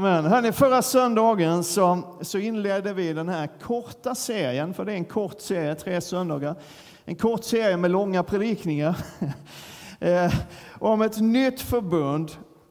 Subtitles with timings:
[0.00, 0.24] Amen.
[0.24, 5.04] Hörrni, förra söndagen så, så inledde vi den här korta serien, för det är en
[5.04, 6.54] kort serie, tre söndagar.
[7.04, 8.96] En kort serie med långa predikningar.
[10.00, 10.32] eh,
[10.78, 12.30] om ett nytt förbund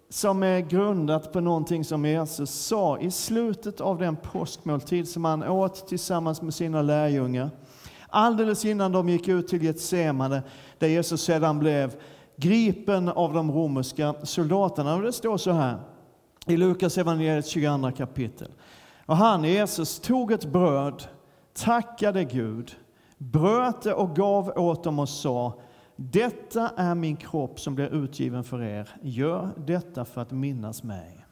[0.09, 5.43] som är grundat på någonting som Jesus sa i slutet av den påskmåltid som han
[5.43, 7.49] åt tillsammans med sina lärjungar.
[8.07, 10.43] Alldeles innan de gick ut till Getsemane,
[10.79, 11.95] där Jesus sedan blev
[12.35, 14.95] gripen av de romerska soldaterna.
[14.95, 15.77] Och det står så här
[16.47, 18.51] i Lukas evangeliet 22 kapitel.
[19.05, 21.03] Och han, Jesus, tog ett bröd,
[21.53, 22.71] tackade Gud,
[23.17, 25.59] bröt det och gav åt dem och sa
[25.95, 28.89] Detta är min kropp som blir utgiven för er.
[29.01, 31.25] Gör detta för att minnas mig.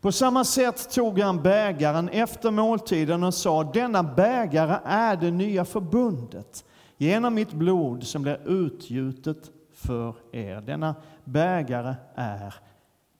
[0.00, 5.64] På samma sätt tog han bägaren efter måltiden och sa Denna bägare är det nya
[5.64, 6.64] förbundet
[6.96, 10.60] genom mitt blod som blir utgjutet för er.
[10.60, 10.94] Denna
[11.24, 12.54] bägare är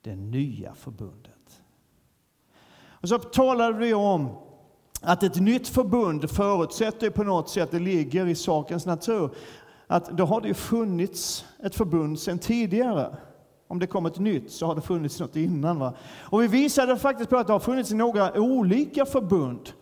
[0.02, 1.62] det nya förbundet.
[2.90, 4.28] Och så talade vi om
[5.00, 9.30] att ett nytt förbund förutsätter på något sätt, det ligger i sakens natur,
[9.86, 13.16] att då har det ju funnits ett förbund sedan tidigare.
[13.68, 15.78] Om det kommer ett nytt så har det funnits något innan.
[15.78, 15.94] Va?
[16.20, 19.72] Och vi visade faktiskt på att det har funnits några olika förbund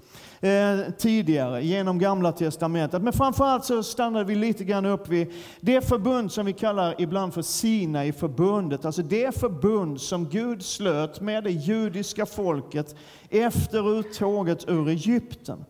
[0.40, 3.02] eh, tidigare genom Gamla Testamentet.
[3.02, 7.34] Men framförallt så stannade vi lite grann upp vid det förbund som vi kallar ibland
[7.34, 8.84] för Sinai-förbundet.
[8.84, 12.96] Alltså det förbund som Gud slöt med det judiska folket
[13.30, 15.64] efter uttåget ur Egypten.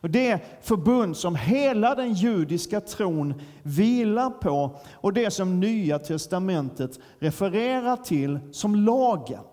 [0.00, 6.98] Och det förbund som hela den judiska tron vilar på och det som Nya testamentet
[7.18, 9.44] refererar till som lagen.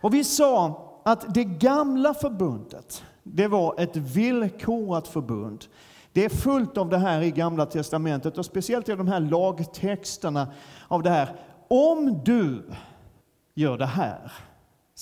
[0.00, 5.64] Och vi sa att det gamla förbundet, det var ett villkorat förbund.
[6.12, 10.48] Det är fullt av det här i Gamla testamentet och speciellt i de här lagtexterna
[10.88, 11.34] av det här.
[11.68, 12.62] Om du
[13.54, 14.32] gör det här,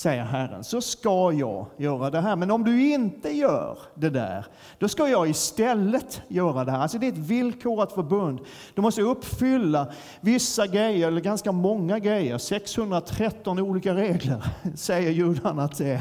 [0.00, 2.36] säger Herren, så ska jag göra det här.
[2.36, 4.46] Men om du inte gör det där,
[4.78, 6.78] då ska jag istället göra det här.
[6.78, 8.40] Alltså det är ett villkorat förbund.
[8.74, 12.38] Du måste uppfylla vissa grejer, eller ganska många grejer.
[12.38, 14.44] 613 olika regler,
[14.76, 16.00] säger judarna att det är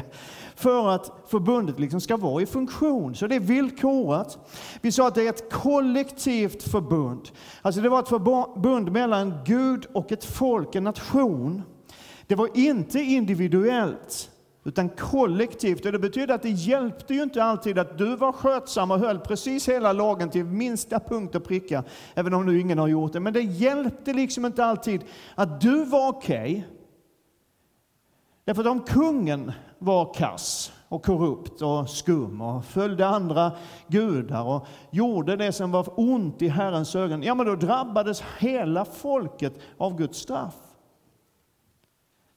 [0.54, 3.14] för att förbundet liksom ska vara i funktion.
[3.14, 4.38] Så det är villkorat.
[4.80, 7.28] Vi sa att det är ett kollektivt förbund.
[7.62, 11.62] Alltså det var ett förbund mellan Gud och ett folk, en nation.
[12.30, 14.30] Det var inte individuellt,
[14.64, 15.86] utan kollektivt.
[15.86, 19.18] Och det betyder att det hjälpte ju inte alltid att du var skötsam och höll
[19.18, 23.20] precis hela lagen till minsta punkt och pricka, även om nu ingen har gjort det.
[23.20, 25.04] Men det hjälpte liksom inte alltid
[25.34, 26.52] att du var okej.
[26.52, 26.62] Okay.
[28.44, 33.52] Därför att om kungen var kass och korrupt och skum och följde andra
[33.88, 38.84] gudar och gjorde det som var ont i Herrens ögon, ja men då drabbades hela
[38.84, 40.54] folket av Guds straff.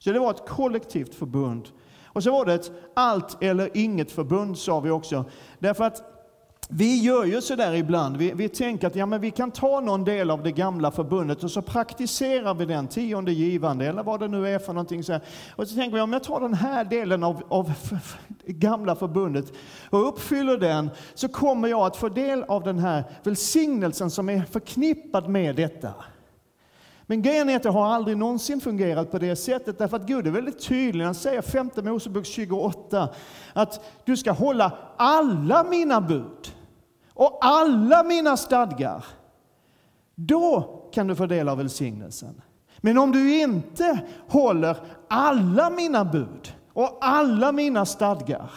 [0.04, 1.70] Så det var ett kollektivt förbund.
[2.06, 5.26] Och så var det ett allt eller inget förbund, sa vi också.
[5.60, 6.14] Därför att
[6.70, 8.18] vi gör ju så där ibland.
[8.18, 11.44] Vi, vi tänker att ja, men vi kan ta någon del av det gamla förbundet
[11.44, 15.04] och så praktiserar vi den, tionde givande eller vad det nu är för någonting.
[15.04, 15.22] Så här.
[15.56, 17.74] Och så tänker vi om jag tar den här delen av, av
[18.46, 19.54] gamla förbundet
[19.90, 24.42] och uppfyller den så kommer jag att få del av den här välsignelsen som är
[24.42, 25.94] förknippad med detta.
[27.06, 30.28] Men grejen är att det har aldrig någonsin fungerat på det sättet, därför att Gud
[30.28, 31.06] är väldigt tydlig.
[31.06, 33.10] Han säger 5 Mosebok 28
[33.54, 36.56] att du ska hålla alla mina bud
[37.14, 39.06] och alla mina stadgar.
[40.16, 42.42] Då kan du få del av välsignelsen.
[42.78, 44.78] Men om du inte håller
[45.08, 48.52] alla mina bud och alla mina stadgar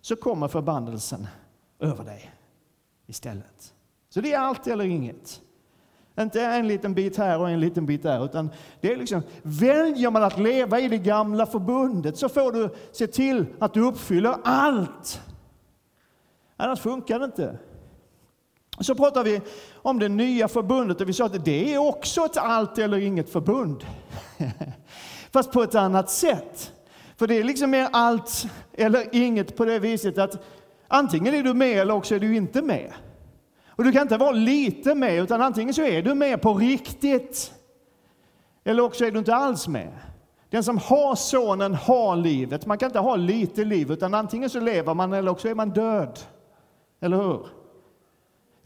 [0.00, 1.26] så kommer förbannelsen
[1.78, 2.30] över dig
[3.06, 3.74] istället.
[4.08, 5.40] Så det är allt eller inget.
[6.18, 8.50] Inte en liten bit här och en liten bit där, utan
[8.80, 13.06] det är liksom, väljer man att leva i det gamla förbundet så får du se
[13.06, 15.20] till att du uppfyller allt.
[16.56, 17.58] Annars funkar det inte.
[18.80, 19.40] Så pratar vi
[19.74, 23.30] om det nya förbundet och vi sa att det är också ett allt eller inget
[23.30, 23.84] förbund.
[25.30, 26.72] Fast på ett annat sätt.
[27.16, 30.44] För det är liksom mer allt eller inget på det viset att
[30.88, 32.92] antingen är du med eller också är du inte med.
[33.76, 37.52] Och du kan inte vara lite med, utan antingen så är du med på riktigt,
[38.64, 39.92] eller också är du inte alls med.
[40.50, 42.66] Den som har sonen har livet.
[42.66, 45.70] Man kan inte ha lite liv, utan antingen så lever man eller också är man
[45.70, 46.18] död.
[47.00, 47.46] Eller hur?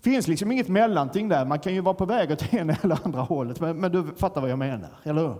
[0.03, 1.45] Det finns liksom inget mellanting där.
[1.45, 4.41] Man kan ju vara på väg åt ena eller andra hållet, men, men du fattar
[4.41, 5.37] vad jag menar, eller hur?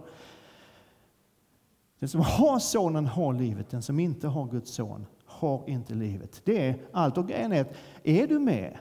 [1.99, 6.41] Den som har sonen har livet, den som inte har Guds son har inte livet.
[6.45, 7.19] Det är allt.
[7.19, 8.79] Och grejen är att, är du med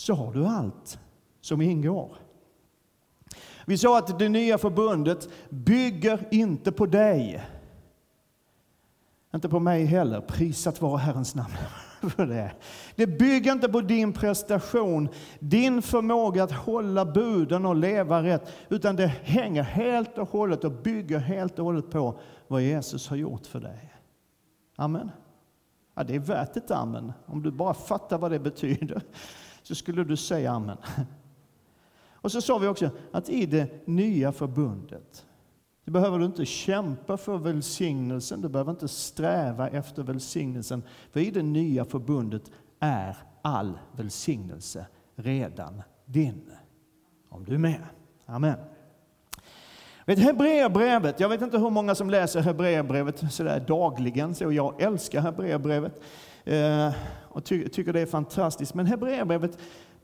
[0.00, 0.98] så har du allt
[1.40, 2.16] som ingår.
[3.66, 7.44] Vi sa att det nya förbundet bygger inte på dig.
[9.34, 10.20] Inte på mig heller.
[10.20, 11.54] Prisat vare Herrens namn
[12.10, 12.52] för det.
[12.94, 15.08] Det bygger inte på din prestation,
[15.38, 20.72] din förmåga att hålla buden och leva rätt, utan det hänger helt och hållet och
[20.72, 22.18] bygger helt och hållet på
[22.48, 23.94] vad Jesus har gjort för dig.
[24.76, 25.10] Amen.
[25.94, 27.12] Ja, det är värt ett amen.
[27.26, 29.02] Om du bara fattar vad det betyder
[29.70, 30.76] så skulle du säga amen.
[32.22, 35.26] Och så sa vi också att i det nya förbundet
[35.84, 40.82] så behöver du inte kämpa för välsignelsen, du behöver inte sträva efter välsignelsen.
[41.10, 42.50] För i det nya förbundet
[42.80, 44.86] är all välsignelse
[45.16, 46.50] redan din.
[47.28, 47.84] Om du är med.
[48.26, 48.58] Amen.
[50.06, 56.02] Hebreerbrevet, jag vet inte hur många som läser Hebreerbrevet sådär dagligen, så jag älskar Hebreerbrevet
[56.44, 56.92] Eh,
[57.28, 58.74] och ty tycker det är fantastiskt.
[58.74, 59.58] Men Hebreerbrevet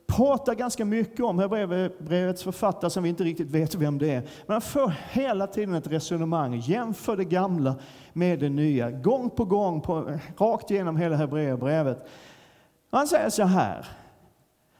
[0.07, 4.21] pratar ganska mycket om Hebreerbrevets författare som vi inte riktigt vet vem det är.
[4.21, 7.75] Men han för hela tiden ett resonemang, jämför det gamla
[8.13, 12.07] med det nya, gång på gång, på, rakt igenom hela Hebreerbrevet.
[12.91, 13.87] Han säger så här,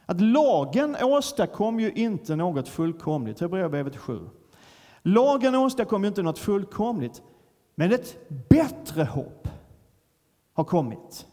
[0.06, 4.18] att lagen åstadkom ju inte något fullkomligt, Hebreerbrevet 7.
[5.02, 7.22] Lagen åstadkom ju inte något fullkomligt,
[7.74, 8.16] men ett
[8.48, 9.48] bättre hopp
[10.52, 11.26] har kommit.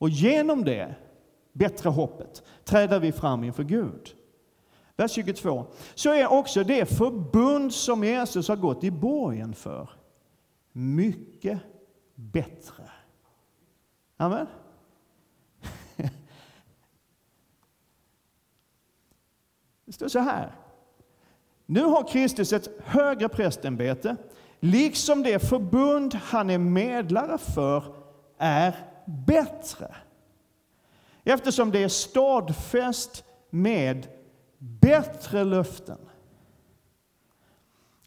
[0.00, 0.94] Och genom det
[1.52, 4.14] bättre hoppet, träder vi fram inför Gud.
[4.96, 5.66] Vers 22.
[5.94, 9.90] Så är också det förbund som Jesus har gått i borgen för
[10.72, 11.58] mycket
[12.14, 12.90] bättre.
[14.16, 14.46] Amen.
[19.84, 20.54] Det står så här.
[21.66, 24.16] Nu har Kristus ett högre prästämbete,
[24.60, 27.94] liksom det förbund han är medlare för
[28.38, 28.89] är
[29.26, 29.94] bättre
[31.24, 34.06] eftersom det är stadfäst med
[34.58, 35.98] bättre löften.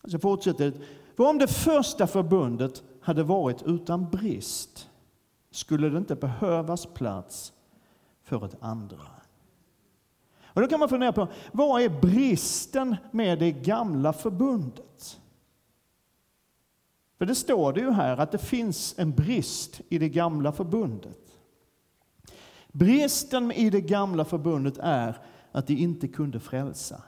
[0.03, 0.77] Så fortsätter det.
[1.17, 4.89] För om det första förbundet hade varit utan brist
[5.51, 7.53] skulle det inte behövas plats
[8.23, 9.07] för ett andra.
[10.45, 15.19] Och då kan man fundera på, vad är bristen med det gamla förbundet?
[17.24, 21.18] För det står det ju här att det finns en brist i det gamla förbundet.
[22.72, 25.18] Bristen i det gamla förbundet är
[25.52, 27.02] att de inte kunde frälsa.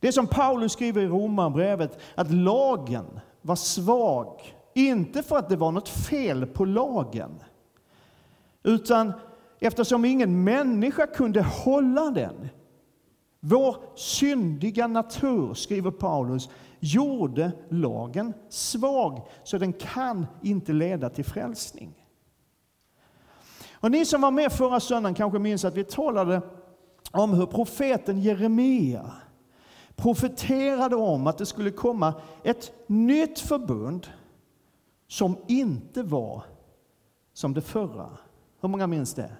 [0.00, 4.54] Det som Paulus skriver i Romarbrevet, att lagen var svag.
[4.74, 7.42] Inte för att det var något fel på lagen,
[8.62, 9.12] utan
[9.60, 12.48] eftersom ingen människa kunde hålla den.
[13.40, 16.48] Vår syndiga natur, skriver Paulus,
[16.80, 22.04] gjorde lagen svag, så den kan inte leda till frälsning.
[23.72, 26.42] Och ni som var med förra söndagen kanske minns att vi talade
[27.12, 29.12] om hur profeten Jeremia
[29.96, 34.06] profeterade om att det skulle komma ett nytt förbund
[35.08, 36.44] som inte var
[37.32, 38.08] som det förra.
[38.60, 39.32] Hur många minns det?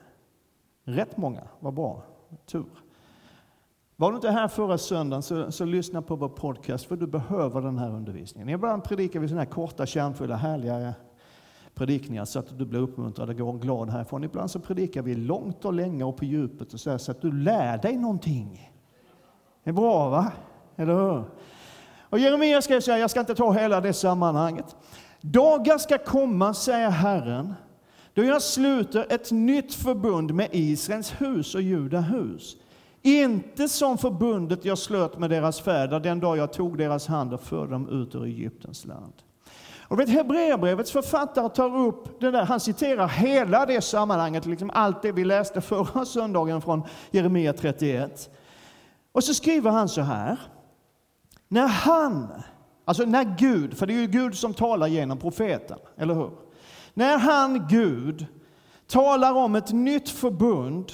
[0.85, 2.03] Rätt många, vad bra.
[2.47, 2.67] Tur.
[4.01, 7.61] Var du inte här förra söndagen så, så lyssna på vår podcast för du behöver
[7.61, 8.49] den här undervisningen.
[8.49, 10.95] Ibland predikar vi sådana här korta, kärnfulla, härliga
[11.75, 14.25] predikningar så att du blir uppmuntrad och går glad härifrån.
[14.25, 17.21] Ibland så predikar vi långt och länge och på djupet och så, här, så att
[17.21, 18.73] du lär dig någonting.
[19.65, 20.33] Det är bra, va?
[20.77, 21.25] Eller hur?
[22.01, 24.77] Och Jeremia skrev så här, jag ska inte ta hela det sammanhanget.
[25.21, 27.55] Dagar ska komma, säger Herren,
[28.15, 32.57] då jag sluter ett nytt förbund med Israels hus och Juda hus.
[33.03, 37.41] Inte som förbundet jag slöt med deras fäder den dag jag tog deras hand och
[37.41, 39.13] förde dem ut ur Egyptens land.
[39.89, 45.03] Och vet, Hebreerbrevets författare tar upp det där, han citerar hela det sammanhanget, liksom allt
[45.03, 48.31] det vi läste förra söndagen från Jeremia 31.
[49.13, 50.37] Och så skriver han så här.
[51.49, 52.29] När han,
[52.85, 56.31] alltså när Gud, för det är ju Gud som talar genom profeten, eller hur?
[56.95, 58.27] När han, Gud,
[58.87, 60.93] talar om ett nytt förbund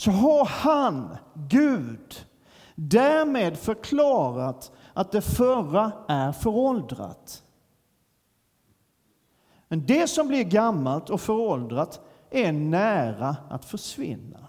[0.00, 2.26] så har han, Gud,
[2.74, 7.42] därmed förklarat att det förra är föråldrat.
[9.68, 14.46] Men det som blir gammalt och föråldrat är nära att försvinna.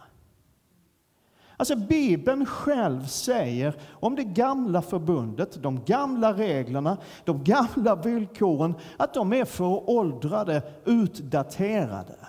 [1.57, 9.13] Alltså Bibeln själv säger om det gamla förbundet, de gamla reglerna, de gamla villkoren, att
[9.13, 12.27] de är föråldrade, utdaterade.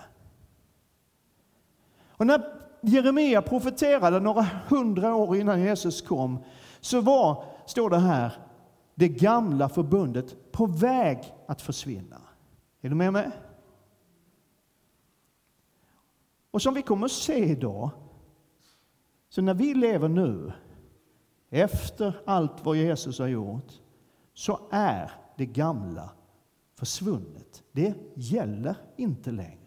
[2.09, 2.52] Och när
[2.85, 6.43] Jeremia profeterade några hundra år innan Jesus kom,
[6.79, 8.33] så var, står det här,
[8.95, 12.21] det gamla förbundet på väg att försvinna.
[12.81, 13.31] Är du med mig?
[16.51, 17.89] Och som vi kommer att se idag,
[19.29, 20.51] så när vi lever nu
[21.49, 23.71] efter allt vad Jesus har gjort,
[24.33, 26.09] så är det gamla
[26.75, 27.63] försvunnet.
[27.71, 29.62] Det gäller inte längre.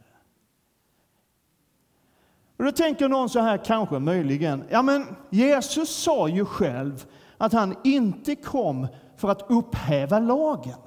[2.57, 7.07] Och då tänker någon så här kanske möjligen, ja men Jesus sa ju själv
[7.39, 8.87] att han inte kom
[9.17, 10.79] för att upphäva lagen.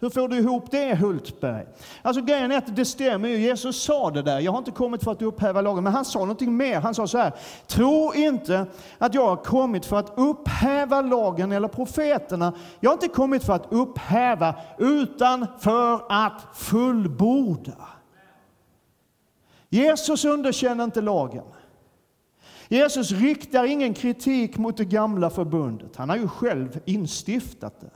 [0.00, 1.66] Hur får du ihop det Hultberg?
[2.02, 5.04] Alltså grejen är att det stämmer ju, Jesus sa det där, jag har inte kommit
[5.04, 6.80] för att upphäva lagen, men han sa någonting mer.
[6.80, 7.32] Han sa så här,
[7.66, 8.66] tro inte
[8.98, 12.52] att jag har kommit för att upphäva lagen eller profeterna.
[12.80, 17.99] Jag har inte kommit för att upphäva, utan för att fullborda.
[19.70, 21.44] Jesus underkänner inte lagen.
[22.68, 25.96] Jesus riktar ingen kritik mot det gamla förbundet.
[25.96, 27.90] Han har ju själv instiftat det.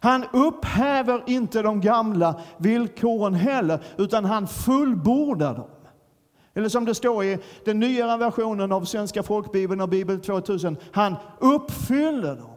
[0.00, 5.68] Han upphäver inte de gamla villkoren heller, utan han fullbordar dem.
[6.54, 11.16] Eller som det står i den nyare versionen av Svenska folkbibeln och Bibel 2000, han
[11.40, 12.51] uppfyller dem.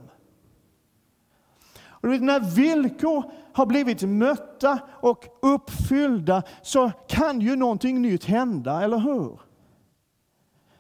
[2.06, 8.98] Och när villkor har blivit mötta och uppfyllda så kan ju någonting nytt hända, eller
[8.98, 9.40] hur?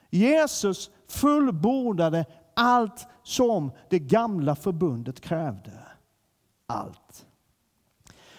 [0.09, 5.71] Jesus fullbordade allt som det gamla förbundet krävde.
[6.67, 7.25] Allt.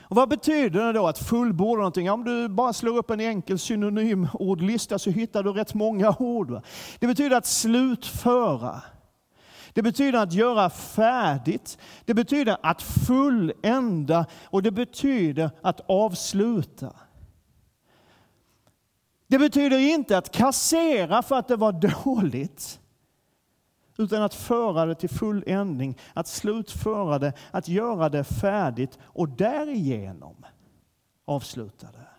[0.09, 2.11] Och vad betyder det då att fullborda någonting?
[2.11, 6.61] Om du bara slår upp en enkel synonymordlista så hittar du rätt många ord.
[6.99, 8.83] Det betyder att slutföra.
[9.77, 11.79] Det betyder att göra färdigt.
[12.05, 16.93] Det betyder att fullända och det betyder att avsluta.
[19.27, 22.81] Det betyder inte att kassera för att det var dåligt,
[23.99, 30.37] utan att föra det till fulländning, att slutföra det, att göra det färdigt och därigenom
[31.25, 32.16] avsluta det.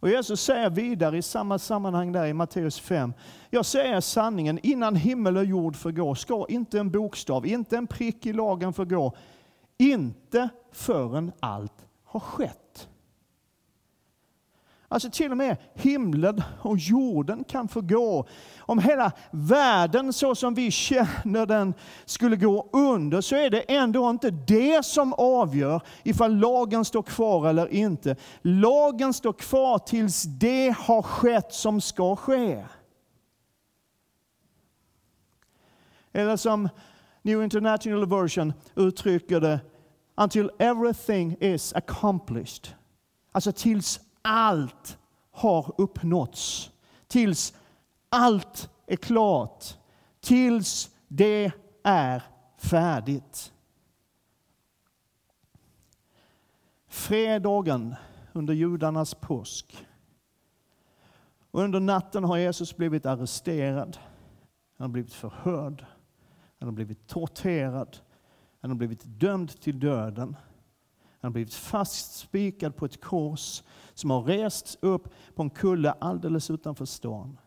[0.00, 3.12] Och Jesus säger vidare i samma sammanhang där i Matteus 5.
[3.50, 8.26] Jag säger sanningen, innan himmel och jord förgår ska inte en bokstav, inte en prick
[8.26, 9.16] i lagen förgå,
[9.78, 12.67] inte förrän allt har skett.
[14.90, 18.26] Alltså till och med himlen och jorden kan förgå.
[18.58, 24.10] Om hela världen så som vi känner den skulle gå under så är det ändå
[24.10, 28.16] inte det som avgör ifall lagen står kvar eller inte.
[28.42, 32.64] Lagen står kvar tills det har skett som ska ske.
[36.12, 36.68] Eller som
[37.22, 39.60] New International Version uttrycker det,
[40.16, 42.68] until everything is accomplished.
[43.32, 44.98] Alltså tills allt
[45.30, 46.70] har uppnåtts.
[47.06, 47.54] Tills
[48.08, 49.64] allt är klart.
[50.20, 52.22] Tills det är
[52.56, 53.52] färdigt.
[56.88, 57.94] Fredagen
[58.32, 59.86] under judarnas påsk.
[61.50, 63.98] Under natten har Jesus blivit arresterad.
[64.76, 65.84] Han har blivit förhörd.
[66.58, 67.96] Han har blivit torterad.
[68.60, 70.36] Han har blivit dömd till döden.
[71.20, 73.62] Han har blivit fastspikad på ett kors
[73.98, 77.38] som har rests upp på en kulle alldeles utanför stan.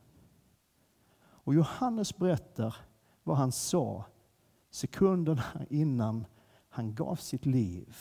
[1.21, 2.75] Och Johannes berättar
[3.23, 4.05] vad han sa
[4.69, 6.25] sekunderna innan
[6.69, 7.97] han gav sitt liv.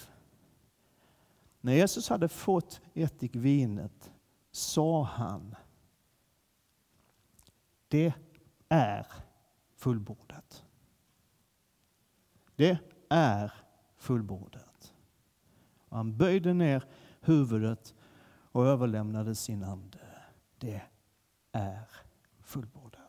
[1.61, 4.13] När Jesus hade fått ättikvinet
[4.51, 5.55] sa han
[7.89, 8.15] Det
[8.69, 9.07] är
[9.75, 10.65] fullbordat.
[12.57, 12.79] Det
[13.09, 13.53] är
[13.97, 14.95] fullbordat.
[15.89, 16.85] Han böjde ner
[17.21, 17.95] huvudet
[18.53, 19.99] och överlämnade sin ande.
[20.59, 20.83] Det
[21.53, 21.81] är
[22.45, 23.01] fullbordat.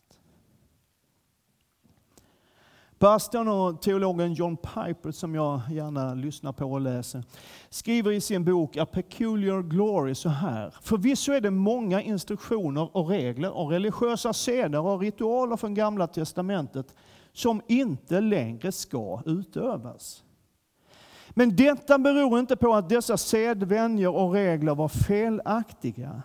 [3.02, 7.24] Pastorn och teologen John Piper, som jag gärna lyssnar på och läser,
[7.70, 10.76] skriver i sin bok A Peculiar Glory så här.
[10.82, 16.96] Förvisso är det många instruktioner och regler och religiösa seder och ritualer från Gamla Testamentet
[17.34, 20.24] som inte längre ska utövas.
[21.36, 26.22] Men detta beror inte på att dessa sedvänjor och regler var felaktiga,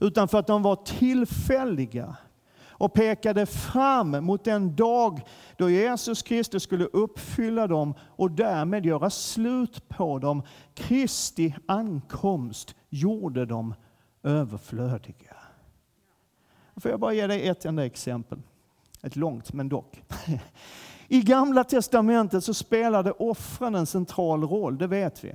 [0.00, 2.16] utan för att de var tillfälliga
[2.78, 5.20] och pekade fram mot den dag
[5.56, 10.42] då Jesus Kristus skulle uppfylla dem och därmed göra slut på dem.
[10.74, 13.74] Kristi ankomst gjorde dem
[14.22, 15.36] överflödiga.
[16.76, 18.38] Får jag bara ge dig ett enda exempel?
[19.02, 20.02] Ett långt, men dock.
[21.08, 25.32] I Gamla Testamentet så spelade offren en central roll, det vet vi.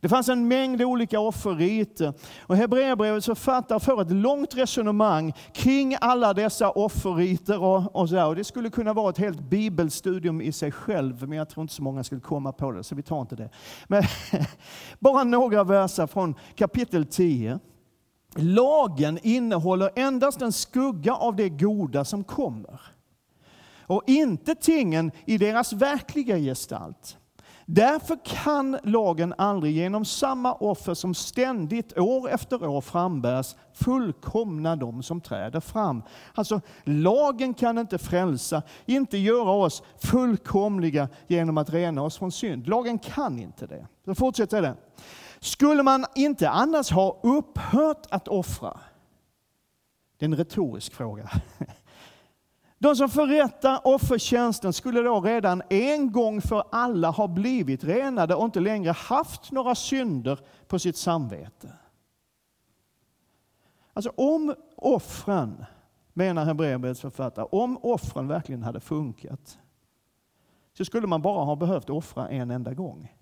[0.00, 2.12] Det fanns en mängd olika offerriter.
[2.40, 7.62] Och Hebreerbrevets författare för ett långt resonemang kring alla dessa offerriter.
[7.62, 11.38] Och, och, så och Det skulle kunna vara ett helt bibelstudium i sig själv, men
[11.38, 13.50] jag tror inte så många skulle komma på det, så vi tar inte det.
[13.86, 14.02] Men
[14.98, 17.58] bara några verser från kapitel 10.
[18.36, 22.80] lagen innehåller endast en skugga av det goda som kommer
[23.90, 27.16] och inte tingen i deras verkliga gestalt.
[27.66, 35.02] Därför kan lagen aldrig genom samma offer som ständigt år efter år frambärs fullkomna de
[35.02, 36.02] som träder fram.
[36.34, 42.68] Alltså, lagen kan inte frälsa, inte göra oss fullkomliga genom att rena oss från synd.
[42.68, 43.86] Lagen kan inte det.
[44.04, 44.74] Så fortsätter det.
[45.40, 48.80] Skulle man inte annars ha upphört att offra?
[50.18, 51.30] Det är en retorisk fråga.
[52.82, 58.44] De som förrättar offertjänsten skulle då redan en gång för alla ha blivit renade och
[58.44, 61.72] inte längre haft några synder på sitt samvete.
[63.92, 65.64] Alltså om offren,
[66.12, 69.58] menar Hebreerbrevets författare, om offren verkligen hade funkat
[70.72, 73.16] så skulle man bara ha behövt offra en enda gång.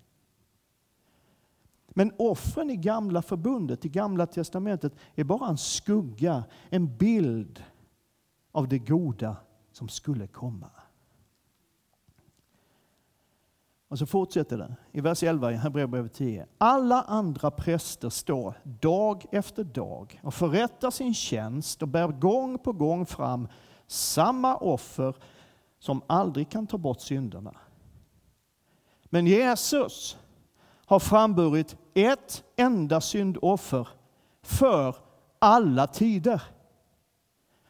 [1.89, 7.63] Men offren i gamla förbundet, i gamla testamentet, är bara en skugga, en bild
[8.51, 9.35] av det goda
[9.79, 10.71] som skulle komma.
[13.87, 16.45] Och så fortsätter det i vers 11 i Hebreerbrevet 10.
[16.57, 22.71] Alla andra präster står dag efter dag och förrättar sin tjänst och bär gång på
[22.71, 23.47] gång fram
[23.87, 25.15] samma offer
[25.79, 27.55] som aldrig kan ta bort synderna.
[29.03, 30.17] Men Jesus
[30.85, 33.87] har framburit ett enda syndoffer
[34.41, 34.95] för
[35.39, 36.41] alla tider.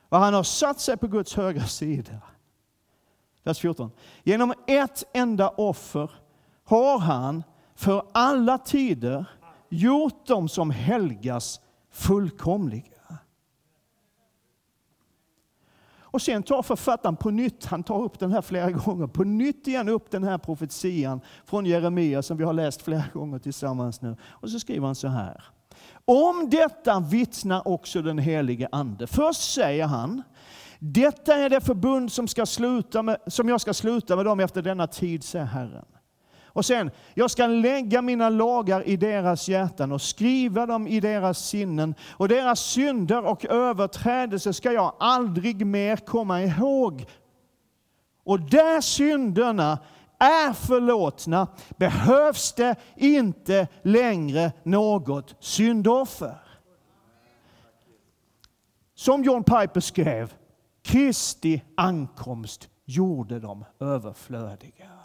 [0.10, 2.22] Och han har satt sig på Guds högra sida.
[3.44, 3.92] Vers 14.
[4.24, 6.12] Genom ett enda offer
[6.64, 7.44] har han
[7.76, 9.26] för alla tider
[9.70, 11.62] gjort dem som helgas
[11.92, 12.84] fullkomliga.
[16.12, 19.68] Och sen tar författaren på nytt, han tar upp den här flera gånger, på nytt
[19.68, 24.16] igen upp den här profetian från Jeremia som vi har läst flera gånger tillsammans nu.
[24.24, 25.44] Och så skriver han så här.
[26.10, 29.08] Om detta vittnar också den helige Ande.
[29.08, 30.24] Först säger han,
[30.80, 34.62] detta är det förbund som, ska sluta med, som jag ska sluta med dem efter
[34.62, 35.86] denna tid, säger Herren.
[36.46, 41.48] Och sen, jag ska lägga mina lagar i deras hjärtan och skriva dem i deras
[41.48, 41.96] sinnen.
[42.10, 47.06] Och deras synder och överträdelser ska jag aldrig mer komma ihåg.
[48.24, 49.80] Och där synderna
[50.20, 56.38] är förlåtna behövs det inte längre något syndoffer.
[58.96, 60.34] Som John Piper skrev,
[60.82, 64.99] Kristi ankomst gjorde dem överflödiga.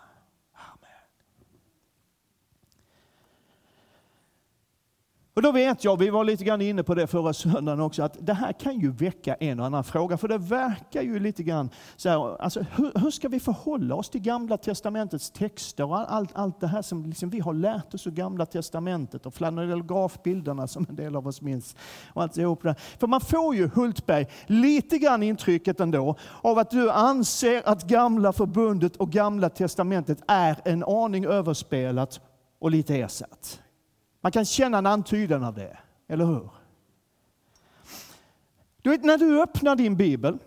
[5.34, 8.16] Och då vet jag, vi var lite grann inne på det förra söndagen också, att
[8.20, 10.16] det här kan ju väcka en och annan fråga.
[10.16, 14.10] För det verkar ju lite grann så här, alltså hur, hur ska vi förhålla oss
[14.10, 18.06] till Gamla Testamentets texter och allt, allt det här som liksom vi har lärt oss
[18.06, 21.76] ur Gamla Testamentet och flanellografbilderna som en del av oss minns.
[22.12, 22.74] Och alltihop det.
[22.98, 28.32] För man får ju, Hultberg, lite grann intrycket ändå av att du anser att Gamla
[28.32, 32.20] Förbundet och Gamla Testamentet är en aning överspelat
[32.58, 33.60] och lite ersatt.
[34.24, 36.50] Man kan känna en antydan av det, eller hur?
[38.82, 40.38] Du vet, när du öppnar din bibel,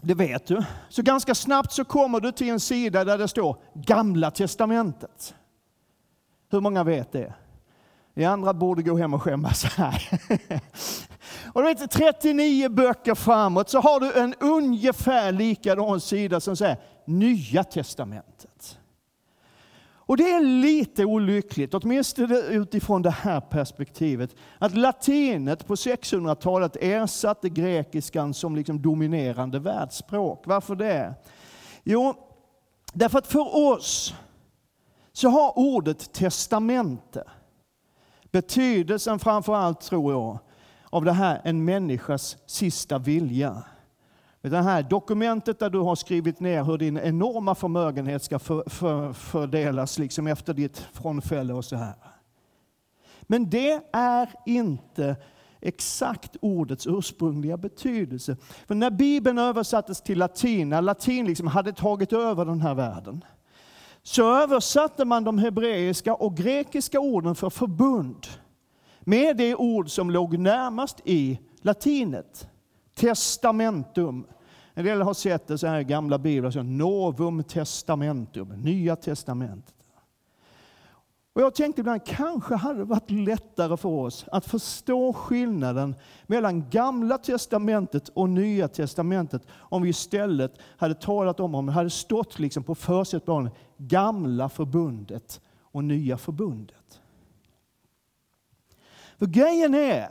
[0.00, 3.56] det vet du, så ganska snabbt så kommer du till en sida där det står
[3.74, 5.34] Gamla Testamentet.
[6.50, 7.34] Hur många vet det?
[8.14, 10.20] Ni andra borde gå hem och skämmas här.
[11.52, 16.76] Och du vet, 39 böcker framåt så har du en ungefär likadan sida som säger
[17.04, 18.78] Nya Testamentet.
[20.06, 27.48] Och det är lite olyckligt, åtminstone utifrån det här perspektivet, att latinet på 600-talet ersatte
[27.48, 30.42] grekiskan som liksom dominerande världsspråk.
[30.46, 31.14] Varför det?
[31.84, 32.14] Jo,
[32.92, 34.14] därför att för oss
[35.12, 37.24] så har ordet testamente
[38.30, 40.38] betydelsen framför allt, tror jag,
[40.90, 43.62] av det här en människas sista vilja.
[44.50, 49.12] Det här dokumentet där du har skrivit ner hur din enorma förmögenhet ska för, för,
[49.12, 51.94] fördelas liksom efter ditt frånfälle och så här.
[53.22, 55.16] Men det är inte
[55.60, 58.36] exakt ordets ursprungliga betydelse.
[58.66, 63.24] För när Bibeln översattes till latin, när latin liksom hade tagit över den här världen,
[64.02, 68.26] så översatte man de hebreiska och grekiska orden för förbund
[69.00, 72.48] med det ord som låg närmast i latinet.
[72.94, 74.26] Testamentum.
[74.78, 79.74] En del har sett det så här i gamla biblar, så Novum Testamentum, Nya Testamentet.
[81.32, 85.94] Och jag tänkte ibland, kanske hade det varit lättare för oss att förstå skillnaden
[86.26, 91.90] mellan Gamla Testamentet och Nya Testamentet om vi istället hade talat om, om det hade
[91.90, 97.00] stått liksom på försättsplanen, Gamla Förbundet och Nya Förbundet.
[99.18, 100.08] För grejen är,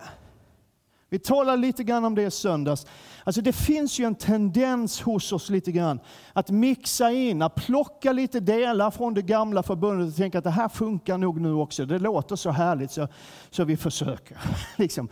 [1.10, 2.88] Vi talade lite grann om det i söndags.
[3.26, 6.00] Alltså det finns ju en tendens hos oss lite grann
[6.34, 10.50] att mixa in, att plocka lite delar från det gamla förbundet och tänka att det
[10.50, 11.86] här funkar nog nu också.
[11.86, 13.08] Det låter så härligt så,
[13.50, 14.38] så vi försöker.
[14.76, 15.10] liksom.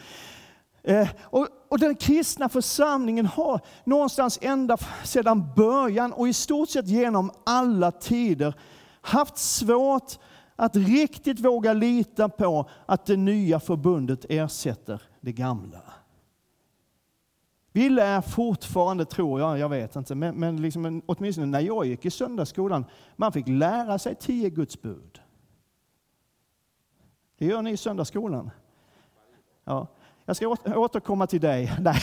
[0.84, 6.88] Eh, och, och, den kristna församlingen har någonstans ända sedan början och i stort sett
[6.88, 8.54] genom alla tider
[9.02, 10.20] haft svårt
[10.56, 15.93] att riktigt våga lita på att det nya förbundet ersätter det gamla.
[17.76, 22.06] Vi lär fortfarande, tror jag, jag vet inte, men, men liksom, åtminstone när jag gick
[22.06, 25.22] i söndagsskolan, man fick lära sig tio Guds bud.
[27.38, 28.52] Det gör ni i söndagsskolan.
[29.64, 29.88] Ja.
[30.26, 31.74] Jag ska återkomma till dig.
[31.80, 32.02] Nej.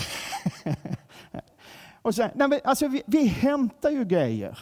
[2.02, 4.58] Och sen, nej men alltså vi, vi hämtar ju grejer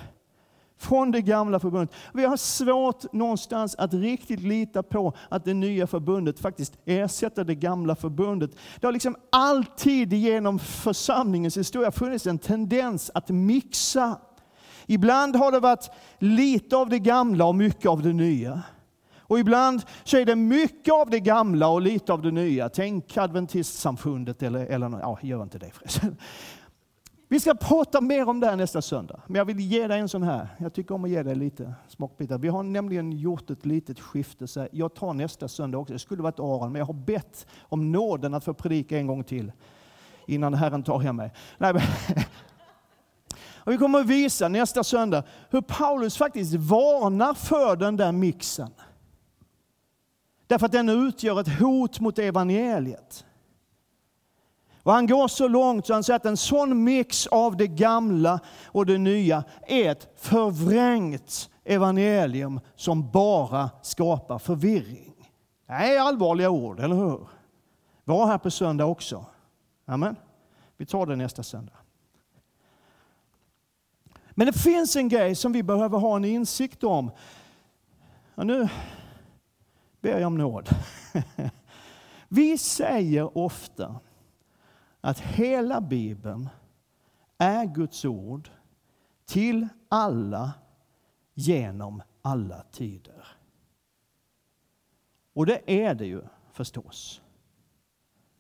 [0.78, 1.96] från det gamla förbundet.
[2.14, 7.54] Vi har svårt någonstans att riktigt lita på att det nya förbundet faktiskt ersätter det
[7.54, 8.50] gamla förbundet.
[8.80, 14.16] Det har liksom alltid genom församlingens historia funnits en tendens att mixa.
[14.86, 18.62] Ibland har det varit lite av det gamla och mycket av det nya.
[19.28, 22.68] Och ibland så är det mycket av det gamla och lite av det nya.
[22.68, 26.16] Tänk adventistsamfundet eller, eller ja, gör inte det förresten.
[27.30, 30.08] Vi ska prata mer om det här nästa söndag, men jag vill ge dig en
[30.08, 30.48] sån här.
[30.58, 32.38] Jag tycker om att ge dig lite smakbitar.
[32.38, 34.46] Vi har nämligen gjort ett litet skifte.
[34.46, 35.92] Så jag tar nästa söndag också.
[35.92, 39.24] Det skulle varit Aron, men jag har bett om nåden att få predika en gång
[39.24, 39.52] till
[40.26, 41.32] innan Herren tar hem mig.
[41.58, 41.82] Nej, men
[43.64, 48.70] och vi kommer att visa nästa söndag hur Paulus faktiskt varnar för den där mixen.
[50.46, 53.24] Därför att den utgör ett hot mot evangeliet.
[54.88, 58.40] Och han går så långt så han säger att en sån mix av det gamla
[58.66, 65.14] och det nya är ett förvrängt evangelium som bara skapar förvirring.
[65.66, 67.28] Det är allvarliga ord, eller hur?
[68.04, 69.24] Var här på söndag också.
[69.86, 70.16] Amen.
[70.76, 71.76] Vi tar det nästa söndag.
[74.30, 77.10] Men det finns en grej som vi behöver ha en insikt om.
[78.34, 78.68] Ja, nu
[80.00, 80.68] ber jag om nåd.
[82.28, 83.94] Vi säger ofta
[85.00, 86.48] att hela Bibeln
[87.38, 88.50] är Guds ord
[89.26, 90.52] till alla
[91.34, 93.26] genom alla tider.
[95.32, 97.22] Och det är det ju förstås.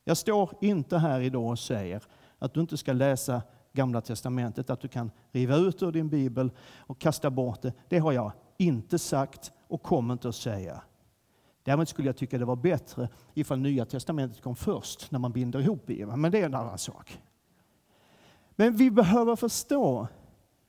[0.04, 2.02] Jag står inte här idag och säger
[2.38, 3.42] att du inte ska läsa
[3.72, 7.72] Gamla testamentet, att du kan riva ut ur din bibel och kasta bort det.
[7.88, 10.82] Det har jag inte sagt och kommer inte att säga.
[11.68, 15.60] Däremot skulle jag tycka det var bättre ifall Nya Testamentet kom först, när man binder
[15.60, 16.20] ihop Bibeln.
[16.20, 17.20] Men det är en annan sak.
[18.56, 20.08] Men vi behöver förstå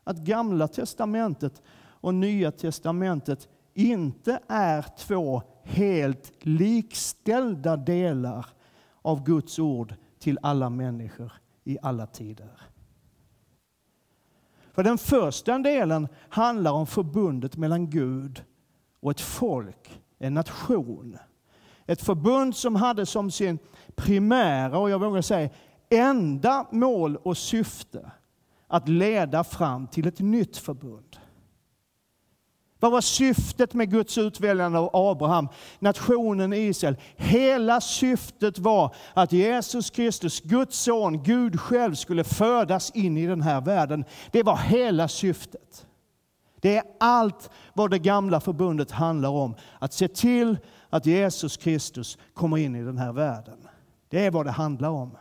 [0.03, 8.45] att Gamla Testamentet och Nya Testamentet inte är två helt likställda delar
[9.01, 11.31] av Guds ord till alla människor
[11.63, 12.62] i alla tider.
[14.71, 18.43] För den första delen handlar om förbundet mellan Gud
[18.99, 21.17] och ett folk en nation.
[21.86, 23.60] Ett förbund som hade som sin
[23.95, 25.49] primära, och jag vågar säga
[25.89, 28.12] enda mål och syfte
[28.67, 31.17] att leda fram till ett nytt förbund.
[32.79, 35.47] Vad var syftet med Guds utväljande av Abraham,
[35.79, 36.97] nationen Israel?
[37.15, 43.41] Hela syftet var att Jesus Kristus, Guds son, Gud själv, skulle födas in i den
[43.41, 44.05] här världen.
[44.32, 45.86] Det var hela syftet.
[46.59, 49.55] Det är allt vad det gamla förbundet handlar om.
[49.79, 50.57] Att se till
[50.89, 53.57] att Jesus Kristus kommer in i den här världen.
[54.09, 55.17] Det är vad det handlar om.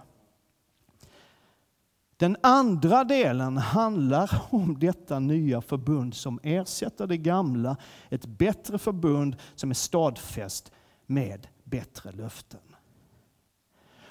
[2.17, 7.77] Den andra delen handlar om detta nya förbund som ersätter det gamla.
[8.09, 10.73] Ett bättre förbund som är stadfäst
[11.07, 12.61] med bättre löften.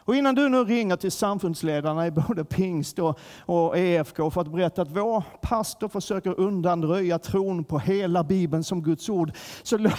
[0.07, 4.51] Och innan du nu ringer till samfundsledarna i både pingst och, och EFK för att
[4.51, 9.31] berätta att vår pastor försöker undanröja tron på hela Bibeln som Guds ord,
[9.63, 9.89] så,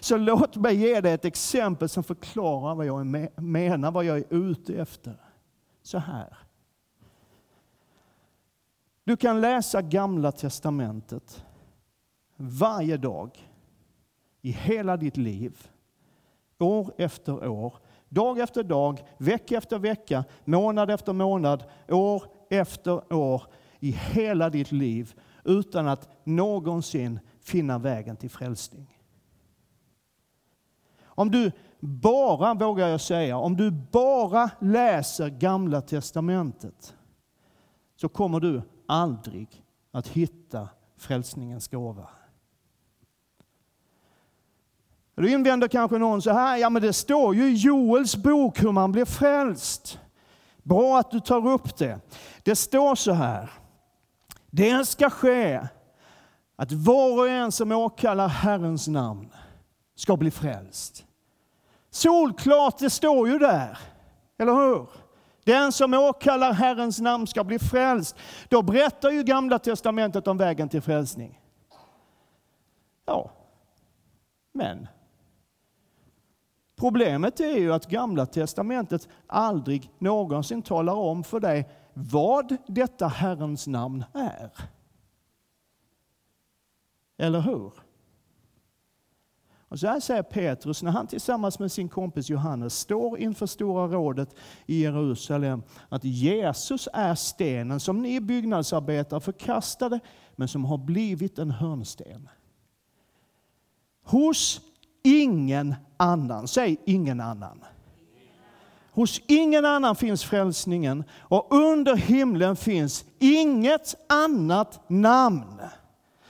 [0.00, 3.06] så låt mig ge dig ett exempel som förklarar vad jag
[3.36, 5.16] menar, vad jag är ute efter.
[5.82, 6.36] Så här.
[9.04, 11.44] Du kan läsa Gamla Testamentet
[12.36, 13.50] varje dag
[14.42, 15.68] i hela ditt liv,
[16.58, 17.74] år efter år
[18.08, 23.42] Dag efter dag, vecka efter vecka, månad efter månad, år efter år
[23.80, 25.14] i hela ditt liv
[25.44, 28.98] utan att någonsin finna vägen till frälsning.
[31.04, 36.96] Om du bara, vågar jag säga, om du bara läser Gamla Testamentet
[37.96, 42.08] så kommer du aldrig att hitta frälsningens gåva.
[45.16, 48.72] Då invänder kanske någon så här, ja men det står ju i Joels bok hur
[48.72, 49.98] man blir frälst.
[50.62, 52.00] Bra att du tar upp det.
[52.42, 53.50] Det står så här.
[54.50, 55.68] Det ska ske
[56.56, 59.32] att var och en som åkallar Herrens namn
[59.94, 61.04] ska bli frälst.
[61.90, 63.78] Solklart, det står ju där.
[64.38, 64.88] Eller hur?
[65.44, 68.16] Den som åkallar Herrens namn ska bli frälst.
[68.48, 71.40] Då berättar ju Gamla Testamentet om vägen till frälsning.
[73.06, 73.30] Ja,
[74.52, 74.88] men
[76.76, 83.66] problemet är ju att Gamla Testamentet aldrig någonsin talar om för dig vad detta Herrens
[83.66, 84.52] namn är.
[87.18, 87.72] Eller hur?
[89.68, 93.86] Och så här säger Petrus när han tillsammans med sin kompis Johannes står inför Stora
[93.86, 94.34] rådet
[94.66, 100.00] i Jerusalem att Jesus är stenen som ni byggnadsarbetare förkastade
[100.36, 102.28] men som har blivit en hörnsten.
[104.02, 104.60] Hos
[105.06, 107.64] ingen annan, säg ingen annan.
[108.90, 115.60] Hos ingen annan finns frälsningen och under himlen finns inget annat namn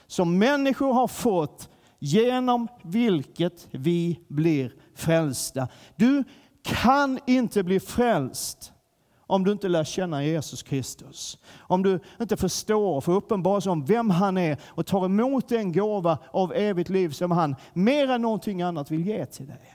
[0.07, 5.67] som människor har fått genom vilket vi blir frälsta.
[5.95, 6.23] Du
[6.63, 8.73] kan inte bli frälst
[9.27, 11.39] om du inte lär känna Jesus Kristus.
[11.57, 15.71] Om du inte förstår och får uppenbarelse om vem han är och tar emot den
[15.71, 19.73] gåva av evigt liv som han mer än någonting annat vill ge till dig.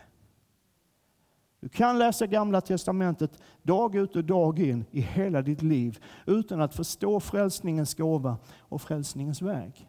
[1.61, 3.31] Du kan läsa Gamla Testamentet
[3.63, 8.83] dag ut och dag in i hela ditt liv utan att förstå frälsningens gåva och
[8.83, 9.89] frälsningens väg.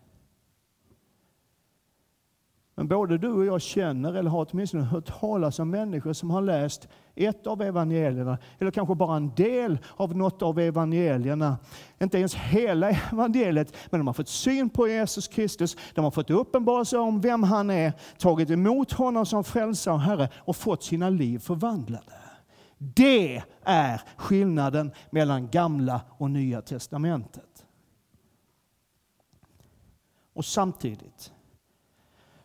[2.76, 6.42] Men både du och jag känner, eller har åtminstone hört talas om människor som har
[6.42, 11.58] läst ett av evangelierna, eller kanske bara en del av något av evangelierna.
[12.00, 16.30] Inte ens hela evangeliet, men de har fått syn på Jesus Kristus, de har fått
[16.30, 21.10] uppenbarelse om vem han är, tagit emot honom som frälsare och Herre och fått sina
[21.10, 22.14] liv förvandlade.
[22.78, 27.66] Det är skillnaden mellan gamla och nya testamentet.
[30.34, 31.32] Och samtidigt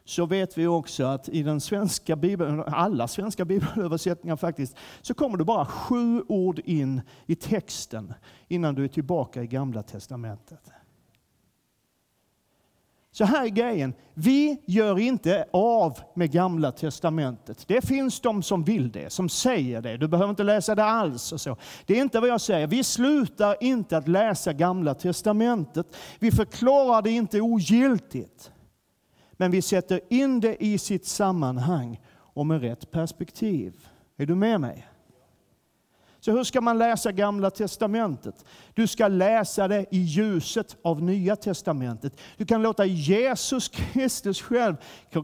[0.09, 5.39] så vet vi också att i den svenska bibeln, alla svenska bibelöversättningar faktiskt, så kommer
[5.39, 8.15] det bara sju ord in i texten
[8.49, 10.71] innan du är tillbaka i Gamla Testamentet.
[13.11, 17.65] Så här är grejen, vi gör inte av med Gamla Testamentet.
[17.67, 19.97] Det finns de som vill det, som säger det.
[19.97, 21.33] Du behöver inte läsa det alls.
[21.33, 21.57] Och så.
[21.87, 22.67] Det är inte vad jag säger.
[22.67, 25.87] Vi slutar inte att läsa Gamla Testamentet.
[26.19, 28.53] Vi förklarar det inte ogiltigt.
[29.41, 33.87] Men vi sätter in det i sitt sammanhang och med rätt perspektiv.
[34.17, 34.87] Är du med mig?
[36.21, 38.45] Så hur ska man läsa Gamla Testamentet?
[38.75, 42.21] Du ska läsa det i ljuset av Nya Testamentet.
[42.37, 44.77] Du kan låta Jesus Kristus själv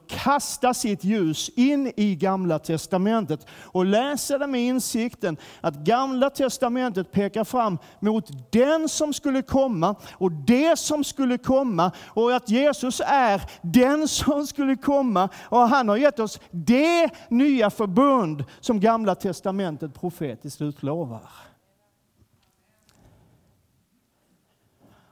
[0.09, 7.13] kasta sitt ljus in i Gamla Testamentet och läsa det med insikten att Gamla Testamentet
[7.13, 13.01] pekar fram mot den som skulle komma och det som skulle komma och att Jesus
[13.07, 19.15] är den som skulle komma och han har gett oss det nya förbund som Gamla
[19.15, 21.31] Testamentet profetiskt lovar.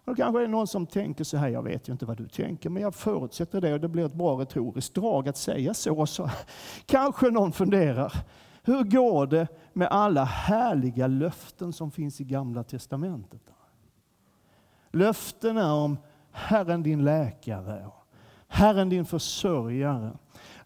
[0.05, 2.29] Och kanske är det någon som tänker så här, jag vet ju inte vad du
[2.29, 6.07] tänker, men jag förutsätter det och det blir ett bra retoriskt drag att säga så.
[6.07, 6.31] så
[6.87, 8.13] kanske någon funderar,
[8.63, 13.43] hur går det med alla härliga löften som finns i Gamla Testamentet?
[14.91, 15.99] Löftena om
[16.31, 17.87] Herren din läkare,
[18.49, 20.13] Herren din försörjare,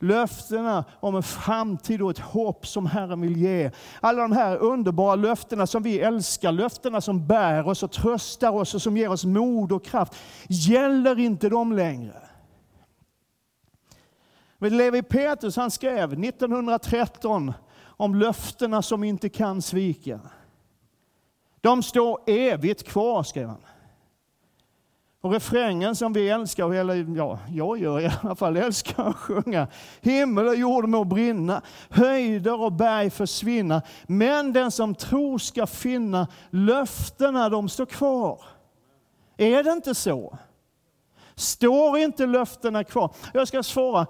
[0.01, 3.71] löftena om en framtid och ett hopp som Herren vill ge.
[4.01, 8.75] Alla de här underbara löftena som vi älskar, löftena som bär oss och tröstar oss
[8.75, 10.15] och som ger oss mod och kraft.
[10.49, 12.23] Gäller inte de längre?
[14.59, 20.21] Levi Petrus han skrev 1913 om löftena som inte kan svika.
[21.61, 23.61] De står evigt kvar, skrev han.
[25.27, 29.69] Och refrängen som vi älskar, eller ja, jag gör i alla fall, älskar att sjunga.
[30.01, 33.83] Himmel och jord må brinna, höjder och berg försvinna.
[34.07, 38.45] Men den som tror ska finna löftena, de står kvar.
[39.37, 40.39] Är det inte så?
[41.35, 43.15] Står inte löftena kvar?
[43.35, 44.07] Jag ska svara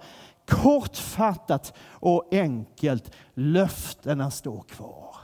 [0.47, 3.11] kortfattat och enkelt.
[3.33, 5.15] Löftena står kvar.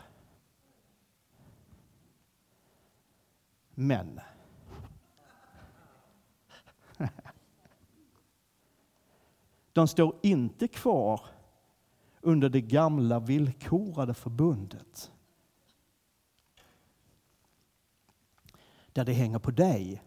[3.75, 4.19] Men
[9.74, 11.22] De står inte kvar
[12.22, 15.12] under det gamla villkorade förbundet.
[18.94, 20.04] Där det hänger på dig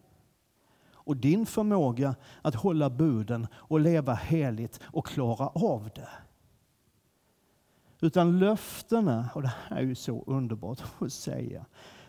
[1.07, 6.09] och din förmåga att hålla buden och leva heligt och klara av det.
[8.01, 11.67] Utan löftena, och det här är ju så underbart att säga,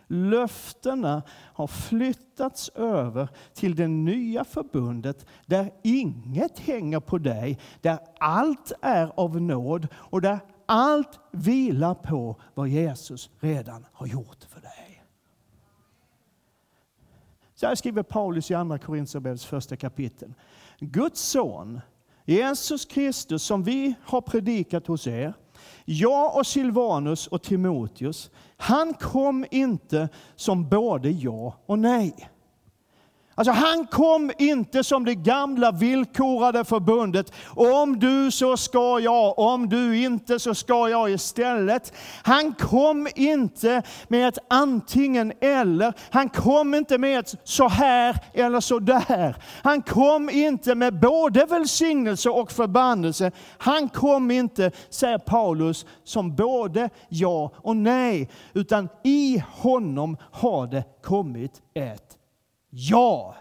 [0.08, 8.72] löftena har flyttats över till det nya förbundet där inget hänger på dig, där allt
[8.82, 15.04] är av nåd och där allt vilar på vad Jesus redan har gjort för dig.
[17.56, 20.34] Så här skriver Paulus i Andra Korinthierbrevets första kapitel.
[20.80, 21.82] Guds son,
[22.26, 25.34] Jesus Kristus, som vi har predikat hos er,
[25.89, 32.30] jag och Silvanus och Timoteus, han kom inte som både ja och nej.
[33.39, 37.34] Alltså han kom inte som det gamla villkorade förbundet.
[37.56, 41.93] Om du så ska jag, om du inte så ska jag istället.
[42.23, 45.93] Han kom inte med ett antingen eller.
[46.10, 49.36] Han kom inte med ett så här eller så där.
[49.63, 53.32] Han kom inte med både välsignelse och förbannelse.
[53.58, 58.30] Han kom inte, säger Paulus, som både ja och nej.
[58.54, 62.16] Utan i honom har det kommit ett
[62.69, 63.36] Ja.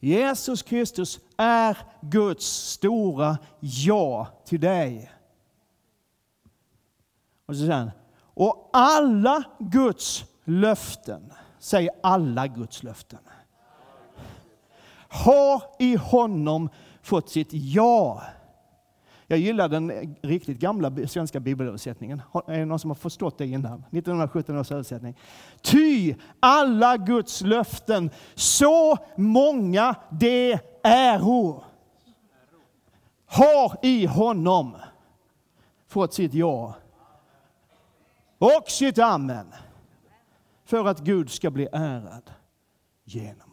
[0.00, 5.12] Jesus Kristus är Guds stora ja till dig.
[7.46, 7.90] Och så säger han,
[8.34, 13.18] och alla Guds löften, säg alla Guds löften,
[15.08, 16.68] har i honom
[17.02, 18.22] fått sitt ja.
[19.30, 22.22] Jag gillar den riktigt gamla svenska bibelöversättningen.
[22.46, 23.78] Är det någon som har förstått det innan?
[23.78, 25.16] 1917 års översättning.
[25.62, 31.64] Ty alla Guds löften, så många det äro,
[33.26, 34.76] har i honom
[35.88, 36.74] fått sitt ja
[38.38, 39.54] och sitt amen
[40.64, 42.30] för att Gud ska bli ärad
[43.04, 43.49] genom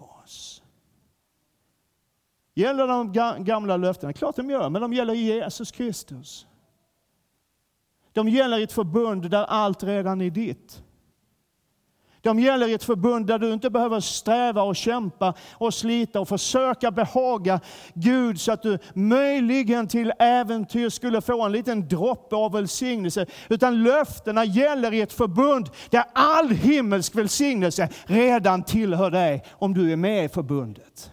[2.58, 4.14] Gäller de gamla löftena?
[4.14, 6.48] Klart de gör, men de gäller Jesus Kristus.
[8.14, 10.84] De gäller i ett förbund där allt redan är ditt.
[12.22, 16.28] De gäller i ett förbund där du inte behöver sträva och kämpa och slita och
[16.28, 17.60] försöka behaga
[17.94, 23.26] Gud så att du möjligen till äventyr skulle få en liten droppe av välsignelse.
[23.50, 29.92] Utan löftena gäller i ett förbund där all himmelsk välsignelse redan tillhör dig om du
[29.92, 31.12] är med i förbundet.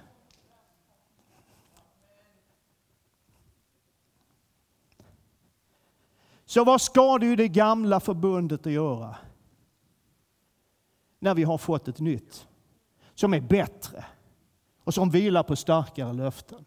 [6.54, 9.16] Så vad ska du i det gamla förbundet att göra?
[11.18, 12.48] När vi har fått ett nytt
[13.14, 14.04] som är bättre
[14.84, 16.64] och som vilar på starkare löften.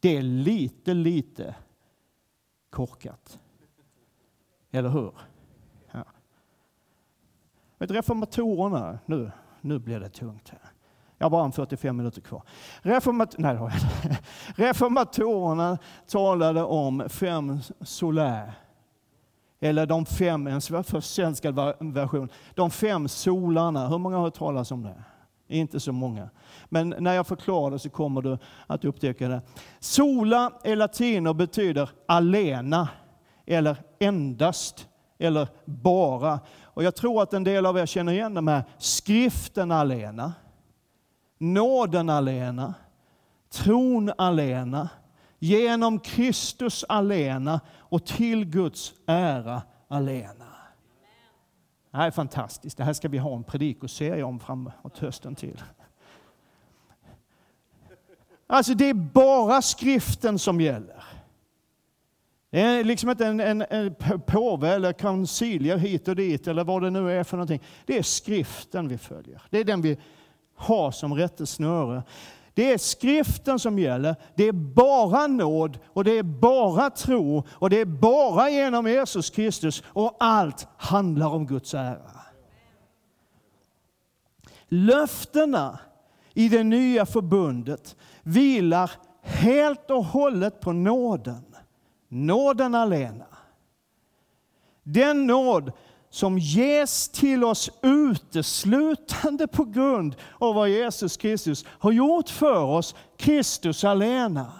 [0.00, 1.56] Det är lite, lite
[2.70, 3.38] korkat.
[4.70, 5.12] Eller hur?
[5.90, 6.04] Ja.
[7.78, 10.70] Reformatorerna, nu, nu blir det tungt här.
[11.18, 12.42] Jag har bara 45 minuter kvar.
[12.82, 13.56] Reformat Nej,
[14.56, 18.52] Reformatorerna talade om fem solär.
[19.60, 23.88] Eller de fem, en försvenskad version, de fem solarna.
[23.88, 25.04] Hur många har hört talas om det?
[25.48, 26.30] Inte så många.
[26.68, 29.42] Men när jag förklarar det så kommer du att upptäcka det.
[29.80, 32.88] Sola i latin och betyder alena,
[33.46, 36.40] eller endast, eller bara.
[36.62, 40.32] Och jag tror att en del av er känner igen de här skriften alena
[41.38, 42.74] nåden alena,
[43.50, 44.88] tron alena,
[45.38, 50.44] genom Kristus alena och till Guds ära alena.
[51.90, 52.76] Det här är fantastiskt.
[52.76, 55.62] Det här ska vi ha en predikoserie om framåt hösten till.
[58.46, 61.04] Alltså det är bara skriften som gäller.
[62.50, 63.94] Det är liksom inte en, en, en
[64.26, 67.62] påve eller koncilier hit och dit eller vad det nu är för någonting.
[67.86, 69.42] Det är skriften vi följer.
[69.50, 69.98] Det är den vi
[70.58, 72.02] ha som rättesnöre.
[72.54, 74.16] Det är skriften som gäller.
[74.34, 79.30] Det är bara nåd och det är bara tro och det är bara genom Jesus
[79.30, 82.10] Kristus och allt handlar om Guds ära.
[84.68, 85.78] Löftena
[86.34, 88.90] i det nya förbundet vilar
[89.22, 91.44] helt och hållet på nåden.
[92.08, 93.26] Nåden alena.
[94.82, 95.72] Den nåd
[96.10, 102.94] som ges till oss uteslutande på grund av vad Jesus Kristus har gjort för oss,
[103.16, 104.52] Kristus alena.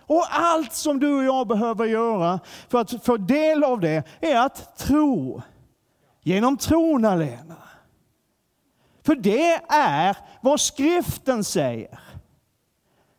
[0.00, 4.36] Och allt som du och jag behöver göra för att få del av det är
[4.36, 5.42] att tro.
[6.22, 7.56] Genom tron alena.
[9.04, 12.00] För det är vad skriften säger.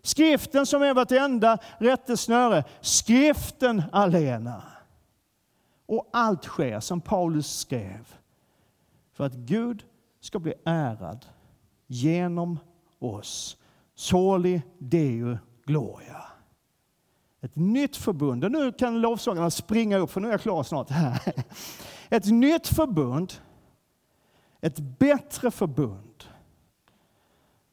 [0.04, 2.64] Skriften som är vartenda rättesnöre.
[2.82, 4.64] Skriften alena.
[5.90, 8.16] Och allt sker som Paulus skrev
[9.14, 9.84] för att Gud
[10.20, 11.26] ska bli ärad
[11.88, 12.60] genom
[13.00, 13.58] oss.
[13.96, 16.24] Soli Deo Gloria.
[17.42, 18.44] Ett nytt förbund.
[18.44, 20.90] Och nu kan lovsångarna springa upp, för nu är jag klar snart.
[22.10, 23.34] Ett nytt förbund,
[24.62, 26.24] ett bättre förbund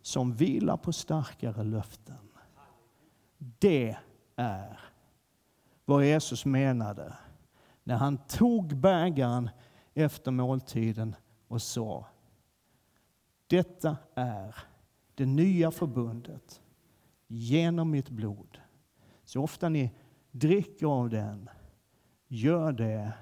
[0.02, 2.28] som vilar på starkare löften.
[3.38, 3.96] Det
[4.36, 4.80] är
[5.84, 7.14] vad Jesus menade
[7.87, 9.51] när han tog bägaren
[9.95, 11.16] efter måltiden
[11.49, 12.07] och sa
[13.47, 14.57] Detta är
[15.14, 16.62] det nya förbundet
[17.26, 18.61] genom mitt blod.
[19.24, 19.91] Så ofta ni
[20.30, 21.51] dricker av den,
[22.28, 23.12] gör det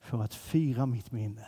[0.00, 1.46] för att fira mitt minne.